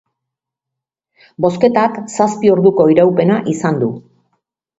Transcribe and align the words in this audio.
Bozketak 1.45 1.99
zazpi 2.15 2.51
orduko 2.55 2.87
iraupena 2.95 3.37
izan 3.55 3.79
du. 3.85 3.93